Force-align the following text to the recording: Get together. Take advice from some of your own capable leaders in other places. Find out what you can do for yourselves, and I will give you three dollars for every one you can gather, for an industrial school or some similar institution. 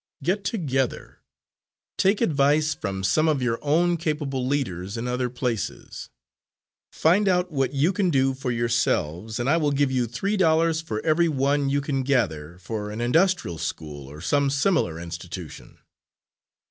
Get 0.23 0.43
together. 0.43 1.19
Take 1.95 2.21
advice 2.21 2.73
from 2.73 3.03
some 3.03 3.27
of 3.27 3.39
your 3.43 3.59
own 3.61 3.97
capable 3.97 4.47
leaders 4.47 4.97
in 4.97 5.07
other 5.07 5.29
places. 5.29 6.09
Find 6.91 7.27
out 7.27 7.51
what 7.51 7.75
you 7.75 7.93
can 7.93 8.09
do 8.09 8.33
for 8.33 8.49
yourselves, 8.49 9.37
and 9.39 9.47
I 9.47 9.57
will 9.57 9.69
give 9.69 9.91
you 9.91 10.07
three 10.07 10.37
dollars 10.37 10.81
for 10.81 11.01
every 11.05 11.29
one 11.29 11.69
you 11.69 11.81
can 11.81 12.01
gather, 12.01 12.57
for 12.57 12.89
an 12.89 12.99
industrial 12.99 13.59
school 13.59 14.07
or 14.09 14.21
some 14.21 14.49
similar 14.49 14.99
institution. 14.99 15.77